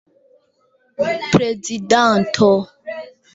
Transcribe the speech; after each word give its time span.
prezidanto 1.31 2.51